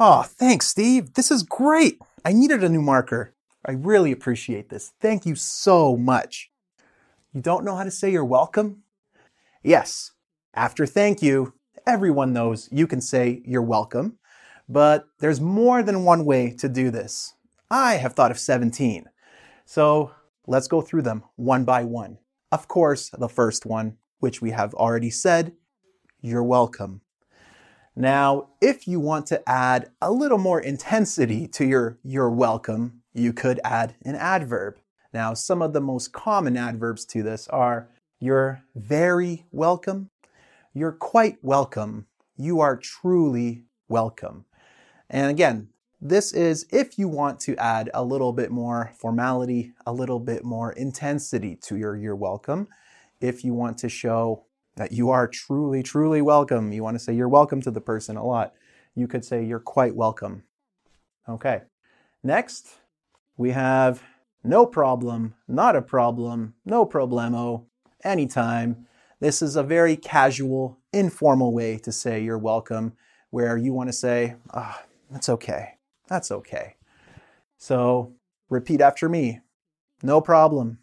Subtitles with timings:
[0.00, 1.14] Oh, thanks, Steve.
[1.14, 1.98] This is great.
[2.24, 3.34] I needed a new marker.
[3.64, 4.92] I really appreciate this.
[5.00, 6.50] Thank you so much.
[7.32, 8.84] You don't know how to say you're welcome?
[9.62, 10.12] Yes.
[10.54, 11.54] After thank you,
[11.86, 14.18] everyone knows you can say you're welcome,
[14.68, 17.34] but there's more than one way to do this.
[17.70, 19.04] I have thought of 17.
[19.66, 20.12] So
[20.46, 22.18] let's go through them one by one.
[22.50, 25.52] Of course, the first one, which we have already said,
[26.22, 27.02] you're welcome.
[27.94, 33.34] Now, if you want to add a little more intensity to your you're welcome, you
[33.34, 34.78] could add an adverb.
[35.12, 40.08] Now, some of the most common adverbs to this are you're very welcome,
[40.72, 44.46] you're quite welcome, you are truly welcome.
[45.10, 45.68] And again,
[46.00, 50.44] this is if you want to add a little bit more formality, a little bit
[50.44, 52.68] more intensity to your you're welcome.
[53.20, 56.72] If you want to show that you are truly, truly welcome.
[56.72, 58.54] You want to say you're welcome to the person a lot.
[58.94, 60.44] You could say you're quite welcome.
[61.28, 61.62] Okay.
[62.22, 62.68] Next,
[63.36, 64.02] we have
[64.44, 67.66] no problem, not a problem, no problemo,
[68.04, 68.86] anytime.
[69.20, 72.94] This is a very casual, informal way to say you're welcome,
[73.30, 75.74] where you want to say, ah, oh, that's okay.
[76.08, 76.76] That's okay.
[77.56, 78.14] So
[78.50, 79.40] repeat after me.
[80.02, 80.78] No problem.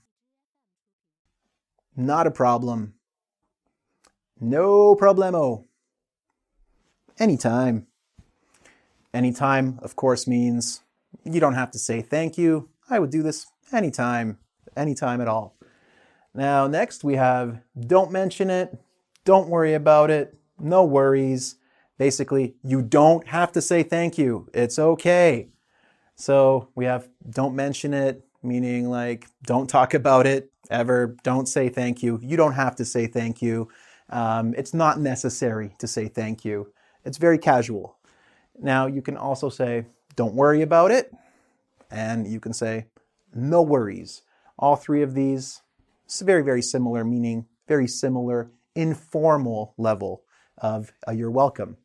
[1.95, 2.93] Not a problem.
[4.39, 5.65] No problemo.
[7.17, 7.87] Anytime.
[9.13, 10.81] Anytime, of course, means
[11.23, 12.69] you don't have to say thank you.
[12.89, 14.37] I would do this anytime,
[14.77, 15.55] anytime at all.
[16.33, 18.77] Now, next we have don't mention it,
[19.25, 21.55] don't worry about it, no worries.
[21.97, 24.47] Basically, you don't have to say thank you.
[24.53, 25.49] It's okay.
[26.15, 31.67] So we have don't mention it, meaning like don't talk about it ever, don't say
[31.67, 32.19] thank you.
[32.21, 33.69] You don't have to say thank you.
[34.09, 36.73] Um, it's not necessary to say thank you.
[37.05, 37.97] It's very casual.
[38.59, 39.85] Now, you can also say,
[40.15, 41.13] don't worry about it.
[41.91, 42.85] And you can say,
[43.33, 44.23] no worries.
[44.57, 45.61] All three of these,
[46.05, 50.23] it's very, very similar, meaning very similar informal level
[50.57, 51.77] of uh, you're welcome.